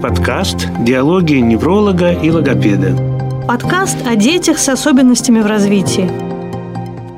[0.00, 2.96] подкаст «Диалоги невролога и логопеда».
[3.48, 6.08] Подкаст о детях с особенностями в развитии.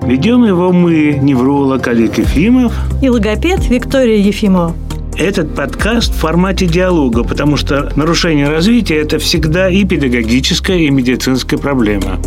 [0.06, 2.72] Ведем его мы, невролог Олег Ефимов
[3.02, 4.74] и логопед Виктория Ефимова.
[5.16, 11.58] Этот подкаст в формате диалога, потому что нарушение развития– это всегда и педагогическая, и медицинская
[11.58, 12.18] проблема.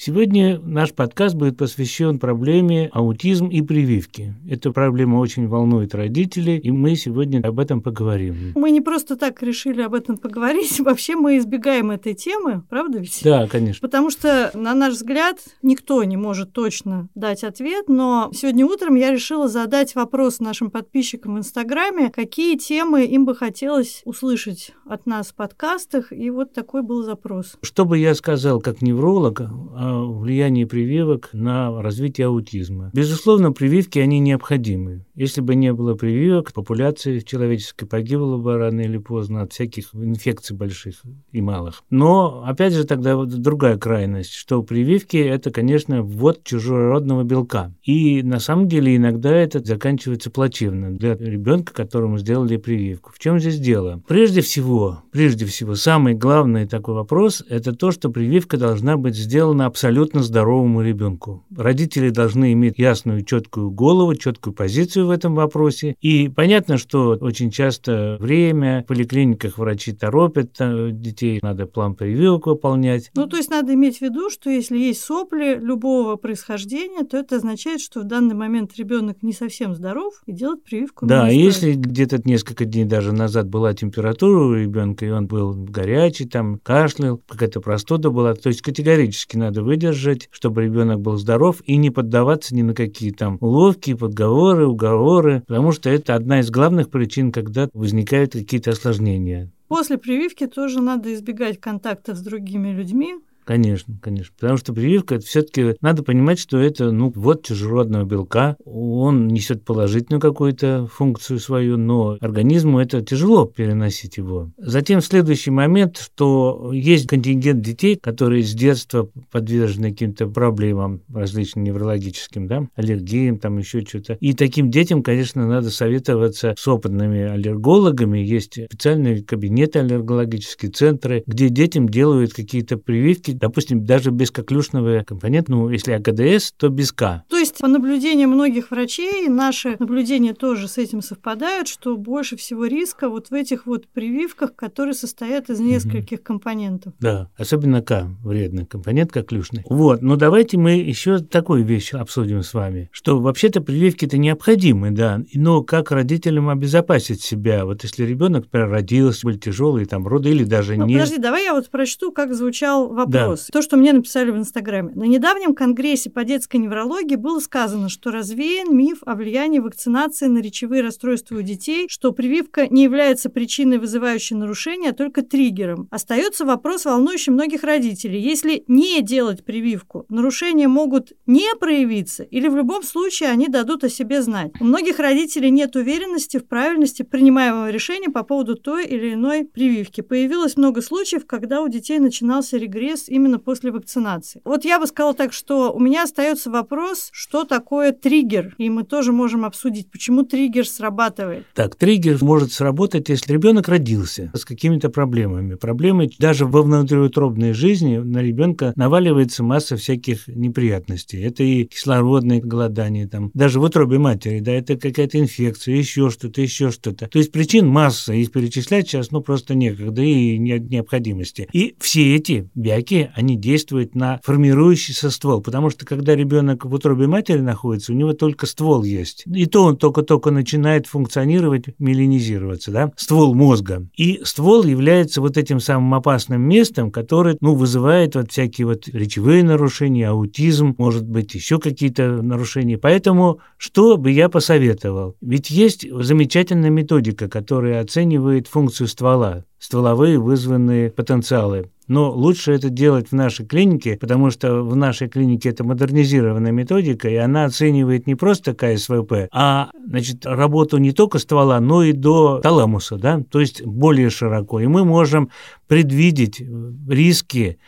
[0.00, 4.32] Сегодня наш подкаст будет посвящен проблеме аутизм и прививки.
[4.48, 8.52] Эта проблема очень волнует родителей, и мы сегодня об этом поговорим.
[8.54, 10.78] Мы не просто так решили об этом поговорить.
[10.78, 13.20] Вообще мы избегаем этой темы, правда ведь?
[13.24, 13.80] Да, конечно.
[13.80, 19.10] Потому что, на наш взгляд, никто не может точно дать ответ, но сегодня утром я
[19.10, 25.30] решила задать вопрос нашим подписчикам в Инстаграме, какие темы им бы хотелось услышать от нас
[25.30, 27.56] в подкастах, и вот такой был запрос.
[27.62, 29.40] Что бы я сказал как невролог
[29.88, 32.90] о влияние прививок на развитие аутизма.
[32.94, 35.04] Безусловно, прививки, они необходимы.
[35.14, 40.56] Если бы не было прививок, популяция человеческой погибла бы рано или поздно от всяких инфекций
[40.56, 41.82] больших и малых.
[41.90, 47.72] Но, опять же, тогда вот другая крайность, что прививки– это, конечно, ввод чужеродного белка.
[47.82, 53.10] И на самом деле иногда это заканчивается плачевно для ребенка, которому сделали прививку.
[53.12, 54.02] В чем здесь дело?
[54.06, 59.66] Прежде всего, прежде всего, самый главный такой вопрос– это то, что прививка должна быть сделана
[59.66, 61.44] абсолютно здоровому ребенку.
[61.56, 65.96] Родители должны иметь ясную, четкую голову, четкую позицию в этом вопросе.
[66.00, 72.46] И понятно, что очень часто время, в поликлиниках врачи торопят э, детей, надо план прививок
[72.46, 73.10] выполнять.
[73.14, 77.36] Ну, то есть надо иметь в виду, что если есть сопли любого происхождения, то это
[77.36, 81.06] означает, что в данный момент ребенок не совсем здоров и делать прививку.
[81.06, 86.26] Да, если где-то несколько дней даже назад была температура у ребенка, и он был горячий,
[86.26, 91.76] там кашлял, какая-то простуда была, то есть категорически надо выдержать, чтобы ребенок был здоров и
[91.76, 96.88] не поддаваться ни на какие там уловки, подговоры, уговоры, потому что это одна из главных
[96.90, 99.52] причин, когда возникают какие-то осложнения.
[99.68, 103.16] После прививки тоже надо избегать контакта с другими людьми,
[103.48, 104.34] Конечно, конечно.
[104.38, 109.64] Потому что прививка, это все-таки надо понимать, что это, ну, вот чужеродного белка, он несет
[109.64, 114.50] положительную какую-то функцию свою, но организму это тяжело переносить его.
[114.58, 122.48] Затем следующий момент, что есть контингент детей, которые с детства подвержены каким-то проблемам различным неврологическим,
[122.48, 124.18] да, аллергиям, там еще что-то.
[124.20, 128.18] И таким детям, конечно, надо советоваться с опытными аллергологами.
[128.18, 135.50] Есть специальные кабинеты аллергологические центры, где детям делают какие-то прививки допустим, даже без коклюшного компонента,
[135.52, 137.24] ну, если АКДС, то без К.
[137.38, 143.08] есть, по наблюдениям многих врачей, наши наблюдения тоже с этим совпадают, что больше всего риска
[143.08, 146.92] вот в этих вот прививках, которые состоят из нескольких компонентов.
[147.00, 149.62] Да, особенно К, вредный компонент коклюшный.
[149.68, 155.20] Вот, но давайте мы еще такую вещь обсудим с вами, что вообще-то прививки-то необходимы, да,
[155.34, 160.44] но как родителям обезопасить себя, вот если ребенок, например, родился, были тяжелые там роды или
[160.44, 160.94] даже ну, не...
[160.94, 163.46] Подожди, давай я вот прочту, как звучал вопрос.
[163.46, 163.52] Да.
[163.52, 164.92] То, что мне написали в Инстаграме.
[164.94, 170.38] На недавнем конгрессе по детской неврологии было сказано, что развеян миф о влиянии вакцинации на
[170.38, 175.86] речевые расстройства у детей, что прививка не является причиной, вызывающей нарушения, а только триггером.
[175.92, 178.20] Остается вопрос, волнующий многих родителей.
[178.20, 183.88] Если не делать прививку, нарушения могут не проявиться или в любом случае они дадут о
[183.88, 184.50] себе знать.
[184.60, 190.00] У многих родителей нет уверенности в правильности принимаемого решения по поводу той или иной прививки.
[190.00, 194.40] Появилось много случаев, когда у детей начинался регресс именно после вакцинации.
[194.44, 198.84] Вот я бы сказала так, что у меня остается вопрос, что такое триггер, и мы
[198.84, 201.46] тоже можем обсудить, почему триггер срабатывает.
[201.52, 205.56] Так, триггер может сработать, если ребенок родился с какими-то проблемами.
[205.56, 211.20] Проблемы даже во внутриутробной жизни на ребенка наваливается масса всяких неприятностей.
[211.20, 216.40] Это и кислородное голодание, там, даже в утробе матери, да, это какая-то инфекция, еще что-то,
[216.40, 217.08] еще что-то.
[217.08, 221.48] То есть причин масса, их перечислять сейчас, ну, просто некогда и нет необходимости.
[221.52, 227.07] И все эти бяки, они действуют на формирующийся ствол, потому что когда ребенок в утробе
[227.08, 229.24] матери находится, у него только ствол есть.
[229.26, 233.86] И то он только-только начинает функционировать, меланизироваться, да, ствол мозга.
[233.96, 239.42] И ствол является вот этим самым опасным местом, которое, ну, вызывает вот всякие вот речевые
[239.42, 242.78] нарушения, аутизм, может быть, еще какие-то нарушения.
[242.78, 245.16] Поэтому что бы я посоветовал?
[245.20, 251.70] Ведь есть замечательная методика, которая оценивает функцию ствола стволовые вызванные потенциалы.
[251.88, 257.08] Но лучше это делать в нашей клинике, потому что в нашей клинике это модернизированная методика,
[257.08, 262.40] и она оценивает не просто КСВП, а значит, работу не только ствола, но и до
[262.40, 264.60] таламуса, да, то есть более широко.
[264.60, 265.30] И мы можем
[265.66, 266.42] предвидеть
[266.86, 267.58] риски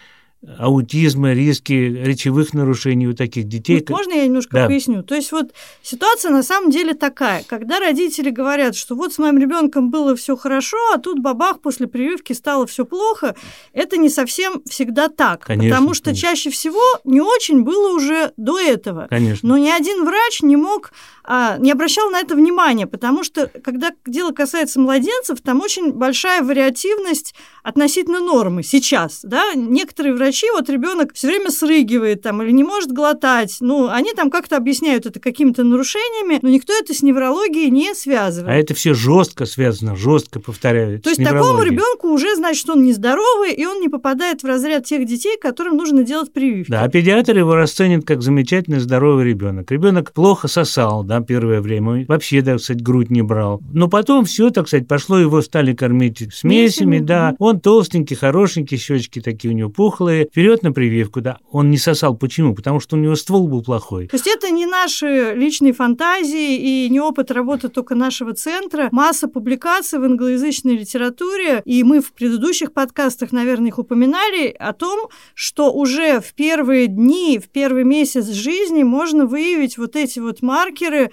[0.59, 3.85] аутизма, риски речевых нарушений у таких детей.
[3.87, 4.67] Вот можно я немножко да.
[4.67, 5.03] поясню?
[5.03, 5.53] То есть вот
[5.83, 10.37] ситуация на самом деле такая, когда родители говорят, что вот с моим ребенком было все
[10.37, 13.37] хорошо, а тут бабах после прививки стало все плохо,
[13.75, 16.29] это не совсем всегда так, конечно, потому что конечно.
[16.29, 19.09] чаще всего не очень было уже до этого.
[19.11, 19.47] Конечно.
[19.47, 20.93] Но ни один врач не мог
[21.33, 26.43] а, не обращал на это внимания, потому что, когда дело касается младенцев, там очень большая
[26.43, 32.65] вариативность относительно нормы сейчас, да, некоторые врачи, вот ребенок все время срыгивает там или не
[32.65, 37.71] может глотать, ну, они там как-то объясняют это какими-то нарушениями, но никто это с неврологией
[37.71, 38.51] не связывает.
[38.51, 41.01] А это все жестко связано, жестко повторяю.
[41.01, 44.85] То есть такому ребенку уже значит, что он нездоровый, и он не попадает в разряд
[44.85, 46.73] тех детей, которым нужно делать прививки.
[46.73, 49.71] Да, а педиатр его расценит как замечательный здоровый ребенок.
[49.71, 52.05] Ребенок плохо сосал, да, первое время.
[52.07, 53.61] Вообще, так сказать, грудь не брал.
[53.73, 57.35] Но потом все, так сказать, пошло, его стали кормить смесями, смесями да.
[57.39, 60.27] Он толстенький, хорошенький, щечки такие у него пухлые.
[60.27, 61.39] Вперед на прививку, да.
[61.51, 62.17] Он не сосал.
[62.17, 62.55] Почему?
[62.55, 64.09] Потому что у него ствол был плохой.
[64.09, 68.89] То есть это не наши личные фантазии и не опыт работы только нашего центра.
[68.93, 75.09] Масса публикаций в англоязычной литературе, и мы в предыдущих подкастах, наверное, их упоминали, о том,
[75.35, 81.10] что уже в первые дни, в первый месяц жизни можно выявить вот эти вот маркеры,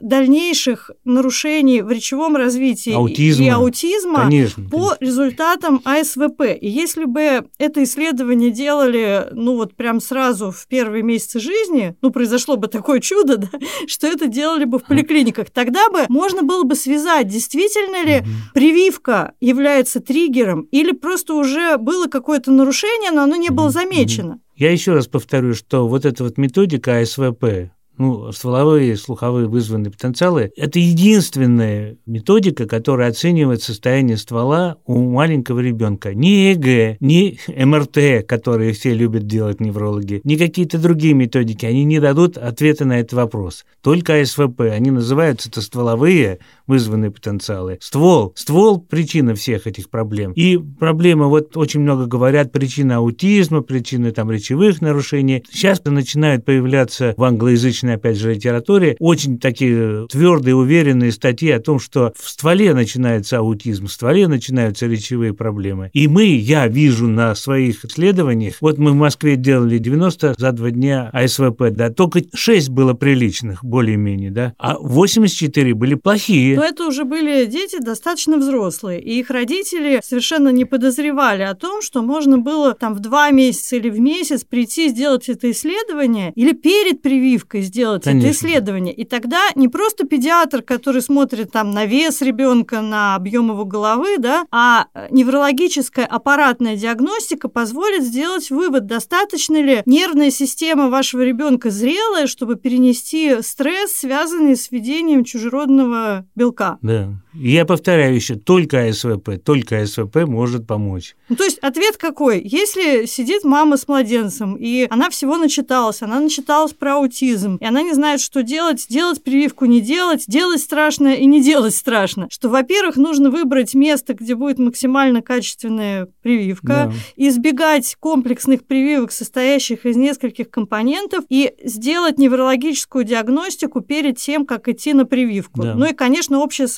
[0.00, 3.44] дальнейших нарушений в речевом развитии аутизма.
[3.44, 4.96] и аутизма конечно, по конечно.
[5.00, 6.42] результатам АСВП.
[6.60, 12.10] И если бы это исследование делали, ну вот прям сразу в первые месяцы жизни, ну
[12.10, 13.48] произошло бы такое чудо, да,
[13.86, 18.28] что это делали бы в поликлиниках, тогда бы можно было бы связать, действительно ли угу.
[18.52, 24.40] прививка является триггером или просто уже было какое-то нарушение, но оно не было замечено.
[24.56, 30.50] Я еще раз повторю, что вот эта вот методика АСВП, ну, стволовые слуховые вызванные потенциалы–
[30.56, 36.14] это единственная методика, которая оценивает состояние ствола у маленького ребенка.
[36.14, 41.66] Не ЭГ, не МРТ, которые все любят делать неврологи, не какие-то другие методики.
[41.66, 43.64] Они не дадут ответа на этот вопрос.
[43.80, 44.62] Только АСВП.
[44.72, 47.78] Они называются это стволовые вызванные потенциалы.
[47.80, 48.32] Ствол.
[48.34, 50.32] Ствол– причина всех этих проблем.
[50.32, 55.44] И проблема, вот очень много говорят, причина аутизма, причины там речевых нарушений.
[55.50, 61.60] Сейчас начинают появляться в англоязычном научной, опять же, литературе очень такие твердые, уверенные статьи о
[61.60, 65.90] том, что в стволе начинается аутизм, в стволе начинаются речевые проблемы.
[65.92, 70.70] И мы, я вижу на своих исследованиях, вот мы в Москве делали 90 за два
[70.70, 76.56] дня АСВП, да, только 6 было приличных, более-менее, да, а 84 были плохие.
[76.56, 81.82] Но это уже были дети достаточно взрослые, и их родители совершенно не подозревали о том,
[81.82, 86.52] что можно было там в два месяца или в месяц прийти сделать это исследование или
[86.52, 88.28] перед прививкой сделать Конечно.
[88.28, 88.94] это исследование.
[88.94, 94.18] И тогда не просто педиатр, который смотрит там на вес ребенка, на объем его головы,
[94.18, 102.28] да, а неврологическая аппаратная диагностика позволит сделать вывод, достаточно ли нервная система вашего ребенка зрелая,
[102.28, 106.78] чтобы перенести стресс, связанный с введением чужеродного белка.
[106.80, 107.08] Да.
[107.34, 111.16] Я повторяю еще, только СВП, только СВП может помочь.
[111.28, 112.40] Ну, то есть ответ какой?
[112.42, 117.82] Если сидит мама с младенцем, и она всего начиталась, она начиталась про аутизм, и она
[117.82, 122.28] не знает, что делать, делать прививку, не делать, делать страшно и не делать страшно.
[122.30, 126.92] Что, во-первых, нужно выбрать место, где будет максимально качественная прививка, да.
[127.16, 134.92] избегать комплексных прививок, состоящих из нескольких компонентов, и сделать неврологическую диагностику перед тем, как идти
[134.92, 135.62] на прививку.
[135.62, 135.74] Да.
[135.74, 136.68] Ну и, конечно, общее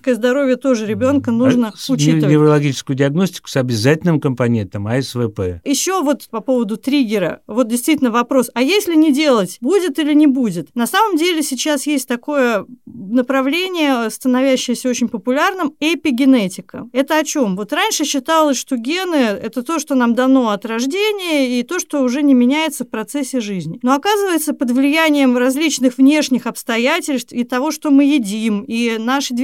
[0.00, 2.30] соматическое здоровье тоже ребенка нужно а учитывать.
[2.30, 5.60] Неврологическую диагностику с обязательным компонентом АСВП.
[5.64, 7.40] Еще вот по поводу триггера.
[7.46, 10.74] Вот действительно вопрос, а если не делать, будет или не будет?
[10.74, 16.88] На самом деле сейчас есть такое направление, становящееся очень популярным, эпигенетика.
[16.92, 17.56] Это о чем?
[17.56, 22.02] Вот раньше считалось, что гены– это то, что нам дано от рождения, и то, что
[22.02, 23.78] уже не меняется в процессе жизни.
[23.82, 29.36] Но оказывается, под влиянием различных внешних обстоятельств и того, что мы едим, и нашей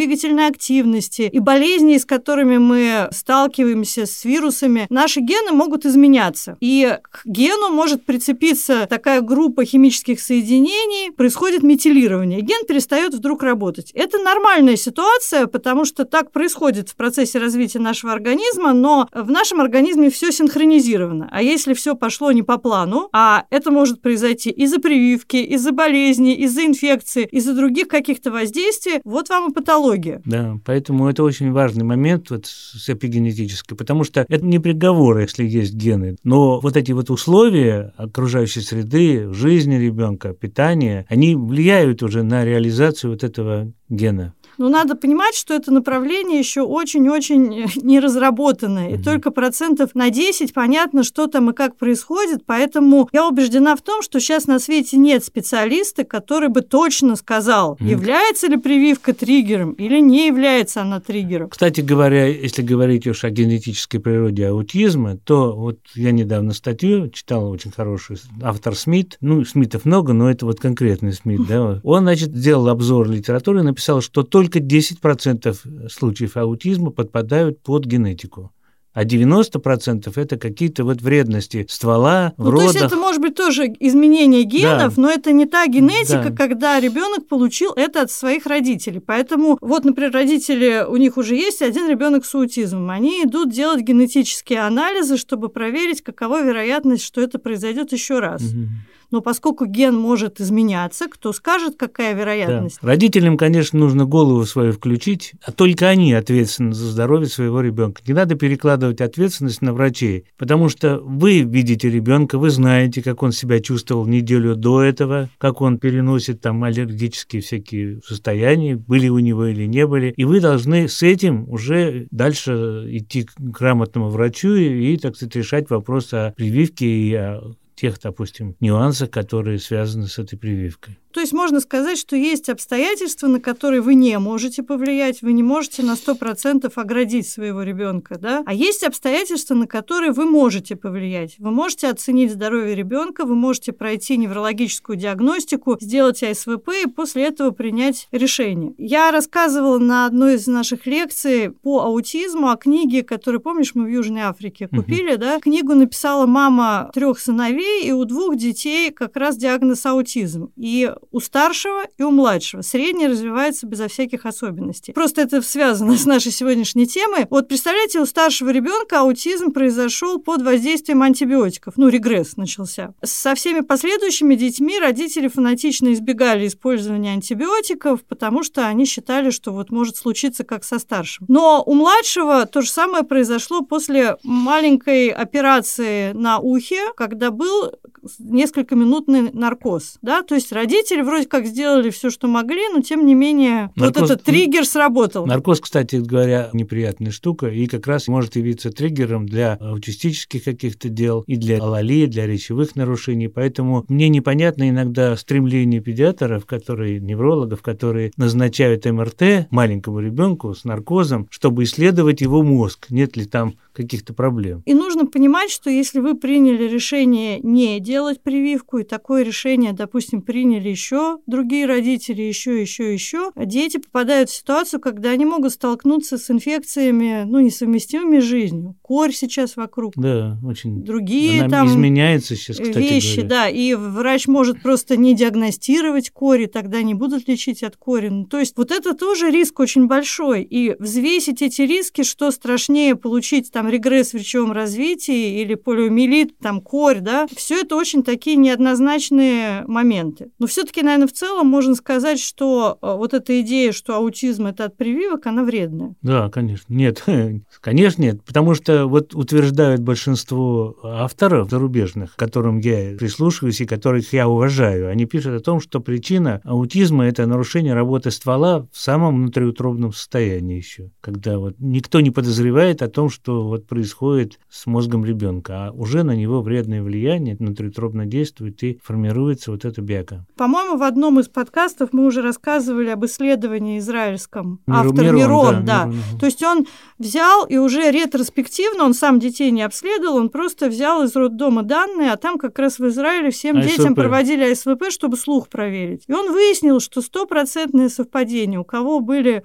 [0.47, 6.57] двигательной активности, и болезней, с которыми мы сталкиваемся с вирусами, наши гены могут изменяться.
[6.61, 12.41] И к гену может прицепиться такая группа химических соединений, происходит метилирование.
[12.41, 13.93] Ген перестает вдруг работать.
[13.93, 19.61] Это нормальная ситуация, потому что так происходит в процессе развития нашего организма, но в нашем
[19.61, 21.29] организме все синхронизировано.
[21.31, 26.35] А если все пошло не по плану, а это может произойти из-за прививки, из-за болезни,
[26.35, 30.23] из-за инфекции, из-за других каких-то воздействий, вот вам и патология.
[30.25, 35.45] Да, поэтому это очень важный момент вот с эпигенетической, потому что это не приговор, если
[35.45, 42.23] есть гены, но вот эти вот условия окружающей среды, жизни ребенка, питания, они влияют уже
[42.23, 44.35] на реализацию вот этого гена.
[44.59, 48.95] Но надо понимать, что это направление еще очень-очень не разработанное.
[48.95, 52.45] И только процентов на 10 понятно, что там и как происходит.
[52.47, 57.77] Поэтому я убеждена в том, что сейчас на свете нет специалиста, который бы точно сказал,
[57.81, 61.51] является ли прививка триггером или не является она триггером.
[61.51, 67.51] Кстати говоря, если говорить уж о генетической природе аутизма, то вот я недавно статью читал
[67.51, 72.31] очень хорошую, автор Смит, ну, Смитов много, но это вот конкретный Смит, да, он, значит,
[72.31, 78.53] сделал обзор литературы и написал, что только только 10% случаев аутизма подпадают под генетику
[78.97, 82.73] а 90% это какие-то вот вредности ствола, ну, родах.
[82.73, 85.03] То есть это может быть тоже изменение генов, да.
[85.03, 86.35] но это не та генетика, да.
[86.35, 89.01] когда ребенок получил это от своих родителей.
[89.01, 92.89] Поэтому вот, например, родители, у них уже есть один ребенок с аутизмом.
[92.89, 98.41] Они идут делать генетические анализы, чтобы проверить, какова вероятность, что это произойдет еще раз.
[98.41, 98.67] Угу
[99.11, 102.79] но поскольку ген может изменяться, кто скажет, какая вероятность?
[102.83, 102.89] Да.
[102.89, 108.03] Родителям, конечно, нужно голову свою включить, а только они ответственны за здоровье своего ребенка.
[108.07, 113.33] Не надо перекладывать ответственность на врачей, потому что вы видите ребенка, вы знаете, как он
[113.33, 119.47] себя чувствовал неделю до этого, как он переносит там аллергические всякие состояния, были у него
[119.47, 124.95] или не были, и вы должны с этим уже дальше идти к грамотному врачу и,
[124.95, 127.41] и так сказать, решать вопрос о прививке и о
[127.77, 130.99] тех, допустим, нюансах, которые связаны с этой прививкой.
[131.17, 135.43] То есть можно сказать, что есть обстоятельства, на которые вы не можете повлиять, вы не
[135.43, 138.43] можете на 100% оградить своего ребенка, да?
[138.45, 141.37] А есть обстоятельства, на которые вы можете повлиять.
[141.39, 147.51] Вы можете оценить здоровье ребенка, вы можете пройти неврологическую диагностику, сделать АСВП и после этого
[147.51, 148.75] принять решение.
[148.77, 153.89] Я рассказывала на одной из наших лекций по аутизму о книге, которую, помнишь, мы в
[153.89, 155.21] Южной Африке купили, угу.
[155.21, 155.41] да?
[155.41, 160.51] Книгу написала мама трех сыновей, и у двух детей как раз диагноз аутизм.
[160.57, 162.63] И у старшего и у младшего.
[162.63, 164.93] Средний развивается безо всяких особенностей.
[164.93, 167.27] Просто это связано с нашей сегодняшней темой.
[167.31, 171.75] Вот представляете, у старшего ребенка аутизм произошел под воздействием антибиотиков.
[171.77, 172.95] Ну, регресс начался.
[173.03, 179.71] Со всеми последующими детьми родители фанатично избегали использования антибиотиков, потому что они считали, что вот
[179.71, 181.27] может случиться как со старшим.
[181.29, 187.73] Но у младшего то же самое произошло после маленькой операции на ухе, когда был
[188.19, 189.99] несколько минутный наркоз.
[190.03, 190.23] Да?
[190.23, 194.03] То есть родители родители вроде как сделали все, что могли, но тем не менее наркоз...
[194.03, 195.27] вот этот триггер сработал.
[195.27, 201.25] Наркоз, кстати говоря, неприятная штука, и как раз может явиться триггером для аутистических каких-то дел,
[201.27, 203.29] и для алалии, для речевых нарушений.
[203.29, 211.27] Поэтому мне непонятно иногда стремление педиатров, которые, неврологов, которые назначают МРТ маленькому ребенку с наркозом,
[211.31, 214.63] чтобы исследовать его мозг, нет ли там каких-то проблем.
[214.65, 220.23] И нужно понимать, что если вы приняли решение не делать прививку, и такое решение, допустим,
[220.23, 226.19] приняли еще другие родители, еще, еще, еще, дети попадают в ситуацию, когда они могут столкнуться
[226.19, 228.77] с инфекциями, ну, несовместимыми с жизнью.
[228.83, 229.95] Корь сейчас вокруг.
[229.97, 230.83] Да, очень.
[230.85, 233.29] Другие Она там изменяется сейчас, кстати вещи, говоря.
[233.29, 238.09] да, и врач может просто не диагностировать кори, тогда не будут лечить от кори.
[238.09, 240.43] Ну, то есть вот это тоже риск очень большой.
[240.43, 246.61] И взвесить эти риски, что страшнее получить там регресс в речевом развитии или полиомиелит, там
[246.61, 250.31] корь, да, все это очень такие неоднозначные моменты.
[250.39, 254.65] Но все-таки, наверное, в целом можно сказать, что э, вот эта идея, что аутизм это
[254.65, 255.95] от прививок, она вредная.
[256.03, 256.73] Да, конечно.
[256.73, 257.05] Нет,
[257.61, 264.13] конечно нет, потому что вот утверждают большинство авторов зарубежных, к которым я прислушиваюсь и которых
[264.13, 269.17] я уважаю, они пишут о том, что причина аутизма– это нарушение работы ствола в самом
[269.17, 275.05] внутриутробном состоянии еще, когда вот никто не подозревает о том, что вот происходит с мозгом
[275.05, 277.37] ребенка, а уже на него вредное влияние
[277.77, 280.25] внутриутробно действует и формируется вот эта бяка.
[280.37, 284.61] По-моему, в одном из подкастов мы уже рассказывали об исследовании израильском.
[284.67, 285.85] Мир, Автор Мирон, Мирон да.
[285.85, 285.85] да.
[285.87, 286.19] Мирон.
[286.19, 286.67] То есть он
[286.99, 292.13] взял и уже ретроспективно, он сам детей не обследовал, он просто взял из роддома данные,
[292.13, 293.71] а там как раз в Израиле всем АСВП.
[293.71, 296.05] детям проводили АСВП, чтобы слух проверить.
[296.07, 299.43] И он выяснил, что стопроцентное совпадение, у кого были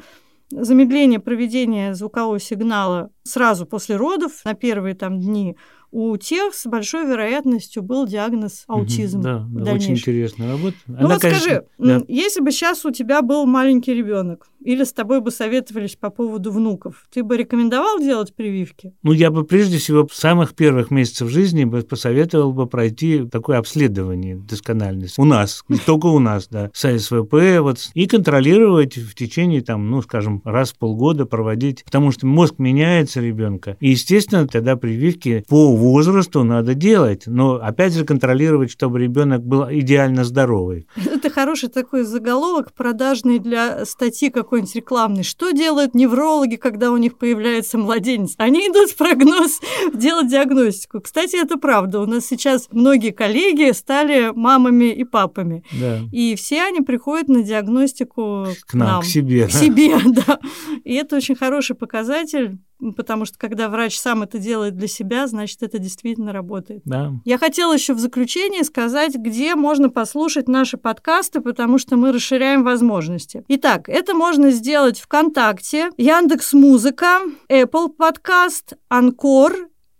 [0.51, 5.55] замедление проведения звукового сигнала сразу после родов на первые там дни
[5.91, 9.19] у тех с большой вероятностью был диагноз аутизм.
[9.19, 10.77] Угу, да, да очень интересная работа.
[10.87, 12.01] Ну Она, вот конечно, скажи, да.
[12.07, 16.51] если бы сейчас у тебя был маленький ребенок, или с тобой бы советовались по поводу
[16.51, 17.07] внуков.
[17.11, 18.93] Ты бы рекомендовал делать прививки?
[19.03, 23.57] Ну, я бы прежде всего с самых первых месяцев жизни бы посоветовал бы пройти такое
[23.57, 25.19] обследование доскональности.
[25.19, 29.89] У нас, не только у нас, да, с СВП, вот, и контролировать в течение, там,
[29.89, 33.77] ну, скажем, раз в полгода проводить, потому что мозг меняется ребенка.
[33.79, 39.65] И, естественно, тогда прививки по возрасту надо делать, но, опять же, контролировать, чтобы ребенок был
[39.69, 40.87] идеально здоровый.
[40.95, 45.23] Это хороший такой заголовок, продажный для статьи какой-нибудь рекламной.
[45.23, 48.35] Что делают неврологи, когда у них появляется младенец?
[48.37, 49.59] Они идут в прогноз
[49.93, 51.01] делать диагностику.
[51.01, 51.99] Кстати, это правда.
[52.01, 55.63] У нас сейчас многие коллеги стали мамами и папами.
[55.79, 55.99] Да.
[56.11, 59.01] И все они приходят на диагностику к нам, нам.
[59.01, 59.47] к себе.
[59.47, 60.39] К себе, да.
[60.83, 62.57] И это очень хороший показатель
[62.95, 66.81] потому что когда врач сам это делает для себя, значит, это действительно работает.
[66.85, 67.13] Да.
[67.25, 72.63] Я хотела еще в заключение сказать, где можно послушать наши подкасты, потому что мы расширяем
[72.63, 73.43] возможности.
[73.47, 77.19] Итак, это можно сделать ВКонтакте, Яндекс Музыка,
[77.49, 79.53] Apple Подкаст, Анкор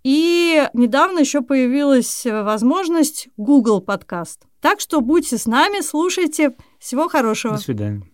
[0.03, 4.47] и недавно еще появилась возможность Google Подкаст.
[4.59, 6.55] Так что будьте с нами, слушайте.
[6.79, 7.55] Всего хорошего.
[7.55, 8.10] До свидания.